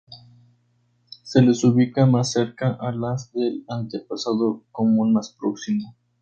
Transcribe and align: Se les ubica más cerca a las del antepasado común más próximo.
Se 1.21 1.43
les 1.43 1.63
ubica 1.63 2.07
más 2.07 2.31
cerca 2.31 2.71
a 2.81 2.91
las 2.91 3.31
del 3.33 3.63
antepasado 3.69 4.63
común 4.71 5.13
más 5.13 5.37
próximo. 5.39 5.93